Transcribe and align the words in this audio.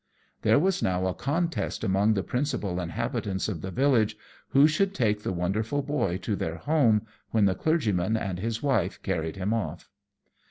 There 0.41 0.57
was 0.57 0.81
now 0.81 1.05
a 1.05 1.13
contest 1.13 1.83
amongst 1.83 2.15
the 2.15 2.23
principal 2.23 2.79
inhabitants 2.79 3.47
of 3.47 3.61
the 3.61 3.69
village 3.69 4.17
who 4.49 4.67
should 4.67 4.95
take 4.95 5.21
the 5.21 5.31
wonderful 5.31 5.83
boy 5.83 6.17
to 6.23 6.35
their 6.35 6.55
home, 6.57 7.05
when 7.29 7.45
the 7.45 7.53
clergyman 7.53 8.17
and 8.17 8.39
his 8.39 8.63
wife 8.63 8.99
carried 9.03 9.35
him 9.35 9.53
off. 9.53 9.89